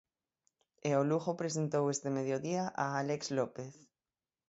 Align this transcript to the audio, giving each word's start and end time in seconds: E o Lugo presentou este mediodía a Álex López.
E 0.89 0.91
o 1.01 1.03
Lugo 1.09 1.39
presentou 1.41 1.83
este 1.93 2.09
mediodía 2.17 2.63
a 2.83 2.85
Álex 3.01 3.21
López. 3.37 3.73